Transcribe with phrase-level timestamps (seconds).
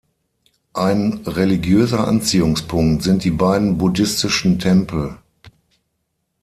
[0.73, 5.17] Ein religiöser Anziehungspunkt sind die beiden buddhistischen Tempel.